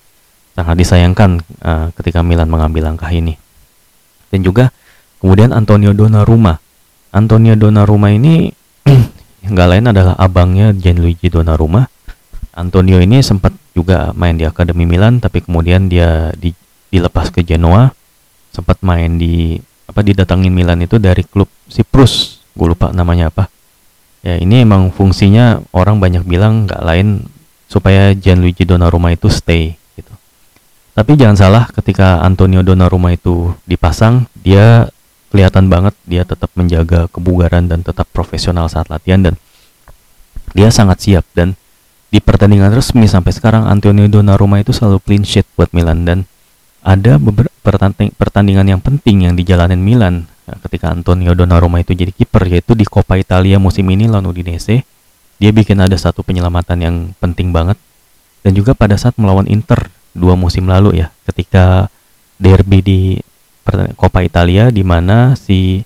[0.53, 3.37] sangat disayangkan uh, ketika Milan mengambil langkah ini.
[4.33, 4.73] Dan juga
[5.21, 6.57] kemudian Antonio Donnarumma.
[7.13, 8.49] Antonio Donnarumma ini
[9.53, 11.85] nggak lain adalah abangnya Gianluigi Donnarumma.
[12.53, 16.53] Antonio ini sempat juga main di Akademi Milan tapi kemudian dia di,
[16.93, 17.89] dilepas ke Genoa
[18.53, 19.57] sempat main di
[19.89, 22.45] apa didatangin Milan itu dari klub Siprus.
[22.53, 23.49] Gue lupa namanya apa.
[24.23, 27.27] Ya ini emang fungsinya orang banyak bilang nggak lain
[27.67, 30.13] supaya Gianluigi Donnarumma itu stay gitu.
[30.93, 34.87] Tapi jangan salah ketika Antonio Donnarumma itu dipasang dia
[35.33, 39.35] kelihatan banget dia tetap menjaga kebugaran dan tetap profesional saat latihan dan
[40.53, 41.25] dia sangat siap.
[41.33, 41.57] Dan
[42.13, 46.29] di pertandingan resmi sampai sekarang Antonio Donnarumma itu selalu clean sheet buat Milan dan
[46.83, 47.15] ada
[48.19, 50.27] pertandingan yang penting yang dijalanin Milan.
[50.43, 54.83] Ya, ketika Antonio Donnarumma itu jadi kiper yaitu di Coppa Italia musim ini lawan Udinese.
[55.39, 57.79] Dia bikin ada satu penyelamatan yang penting banget.
[58.43, 61.87] Dan juga pada saat melawan Inter dua musim lalu ya ketika
[62.35, 62.99] derby di
[63.95, 65.79] Coppa Italia di mana si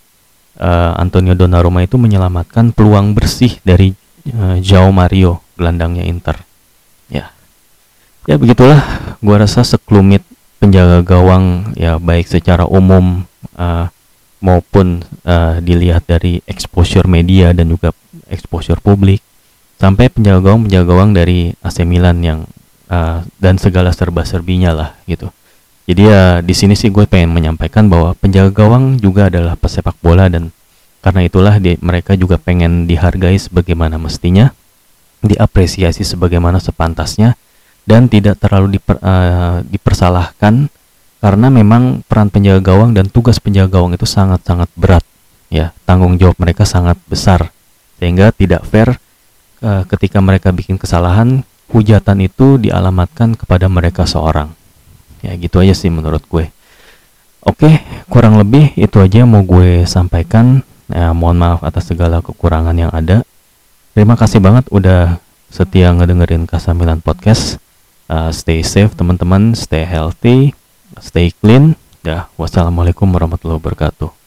[0.57, 3.93] uh, Antonio Donnarumma itu menyelamatkan peluang bersih dari
[4.33, 6.41] uh, João Mario gelandangnya Inter.
[7.13, 7.29] Ya.
[8.25, 8.81] Ya begitulah.
[9.21, 10.25] Gua rasa sekelumit
[10.57, 13.25] penjaga gawang ya baik secara umum
[13.57, 13.87] uh,
[14.41, 17.93] maupun uh, dilihat dari exposure media dan juga
[18.29, 19.21] exposure publik
[19.77, 22.39] sampai penjaga gawang penjaga gawang dari AC Milan yang
[22.89, 25.29] uh, dan segala serba-serbinya lah gitu.
[25.87, 30.27] Jadi ya di sini sih gue pengen menyampaikan bahwa penjaga gawang juga adalah pesepak bola
[30.27, 30.51] dan
[30.99, 34.51] karena itulah di, mereka juga pengen dihargai sebagaimana mestinya,
[35.23, 37.39] diapresiasi sebagaimana sepantasnya
[37.87, 40.67] dan tidak terlalu diper, uh, dipersalahkan
[41.17, 45.01] karena memang peran penjaga gawang dan tugas penjaga gawang itu sangat-sangat berat
[45.49, 45.71] ya.
[45.87, 47.49] Tanggung jawab mereka sangat besar.
[47.97, 48.99] Sehingga tidak fair
[49.63, 54.53] uh, ketika mereka bikin kesalahan hujatan itu dialamatkan kepada mereka seorang.
[55.25, 56.51] Ya gitu aja sih menurut gue.
[57.41, 57.81] Oke
[58.11, 60.61] kurang lebih itu aja yang mau gue sampaikan.
[60.91, 63.23] Ya mohon maaf atas segala kekurangan yang ada.
[63.97, 65.17] Terima kasih banget udah
[65.49, 67.57] setia ngedengerin Kasamilan Podcast
[68.11, 69.55] uh, stay safe teman-teman.
[69.55, 70.55] Stay healthy.
[70.99, 71.75] Stay clean.
[72.07, 74.26] Ya wassalamualaikum warahmatullahi wabarakatuh